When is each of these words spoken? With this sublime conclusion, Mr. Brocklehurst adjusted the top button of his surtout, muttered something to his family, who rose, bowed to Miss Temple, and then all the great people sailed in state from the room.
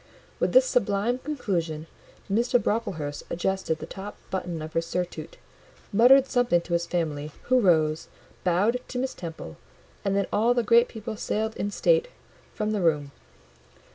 With 0.39 0.51
this 0.53 0.65
sublime 0.65 1.19
conclusion, 1.19 1.85
Mr. 2.27 2.59
Brocklehurst 2.59 3.21
adjusted 3.29 3.77
the 3.77 3.85
top 3.85 4.17
button 4.31 4.59
of 4.63 4.73
his 4.73 4.87
surtout, 4.87 5.37
muttered 5.93 6.25
something 6.25 6.59
to 6.61 6.73
his 6.73 6.87
family, 6.87 7.31
who 7.49 7.59
rose, 7.59 8.07
bowed 8.43 8.79
to 8.87 8.97
Miss 8.97 9.13
Temple, 9.13 9.57
and 10.03 10.15
then 10.17 10.25
all 10.33 10.55
the 10.55 10.63
great 10.63 10.87
people 10.87 11.15
sailed 11.17 11.55
in 11.55 11.69
state 11.69 12.07
from 12.55 12.71
the 12.71 12.81
room. 12.81 13.11